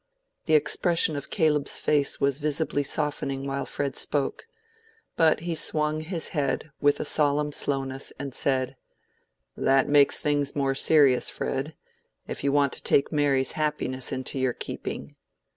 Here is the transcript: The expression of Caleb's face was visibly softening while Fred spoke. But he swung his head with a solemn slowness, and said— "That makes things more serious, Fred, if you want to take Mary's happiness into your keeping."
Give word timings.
The 0.47 0.55
expression 0.55 1.15
of 1.15 1.29
Caleb's 1.29 1.77
face 1.79 2.19
was 2.19 2.39
visibly 2.39 2.81
softening 2.81 3.45
while 3.45 3.67
Fred 3.67 3.95
spoke. 3.95 4.47
But 5.15 5.41
he 5.41 5.53
swung 5.53 5.99
his 6.01 6.29
head 6.29 6.71
with 6.81 6.99
a 6.99 7.05
solemn 7.05 7.51
slowness, 7.51 8.11
and 8.17 8.33
said— 8.33 8.77
"That 9.55 9.87
makes 9.87 10.19
things 10.19 10.55
more 10.55 10.73
serious, 10.73 11.29
Fred, 11.29 11.75
if 12.27 12.43
you 12.43 12.51
want 12.51 12.73
to 12.73 12.81
take 12.81 13.11
Mary's 13.11 13.51
happiness 13.51 14.11
into 14.11 14.39
your 14.39 14.53
keeping." 14.53 15.17